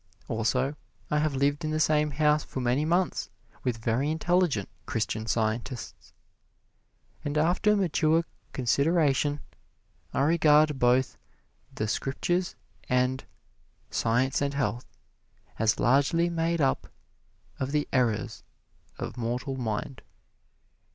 [0.27, 0.75] Also,
[1.11, 3.29] I have lived in the same house for many months
[3.63, 6.11] with very intelligent Christian Scientists.
[7.23, 9.41] And after mature consideration
[10.11, 11.19] I regard both
[11.75, 12.55] the Scriptures
[12.89, 13.23] and
[13.91, 14.87] "Science and Health"
[15.59, 16.87] as largely made up
[17.59, 18.41] of the errors
[18.97, 20.01] of mortal mind.